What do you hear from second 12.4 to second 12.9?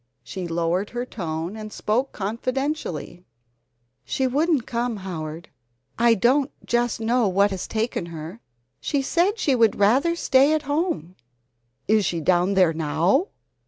there